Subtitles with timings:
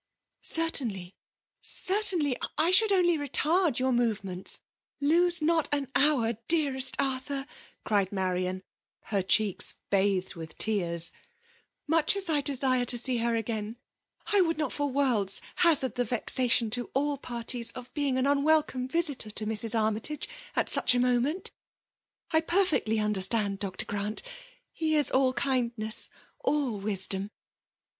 [0.15, 1.13] *'*' Certainly—
[1.85, 4.61] certainly— I should only retaid your movements;
[4.99, 7.47] lose not an liour, dearest Arthur r*
[7.85, 8.63] cried Marian,
[9.11, 11.11] her cheeks bathed with tears.''
[11.87, 13.75] Much as I desire to see her again,
[14.33, 18.89] I wienrid not fer worlds hazard the vexation to att paxties ^ being an mnwekome
[18.89, 19.79] Ha^at tf Mrs.
[19.79, 21.51] Armytage at such a m<»nent
[22.33, 23.85] IperCaeUy g2 124 FEMAtS T>OMlNATtOKi unclerstand Dr.
[23.85, 24.23] Grant.
[24.71, 26.09] He is all kindness,
[26.43, 27.29] all wisdom.